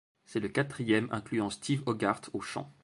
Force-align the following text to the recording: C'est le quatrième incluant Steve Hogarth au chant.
C'est 0.25 0.39
le 0.39 0.47
quatrième 0.49 1.07
incluant 1.11 1.51
Steve 1.51 1.83
Hogarth 1.85 2.31
au 2.33 2.41
chant. 2.41 2.73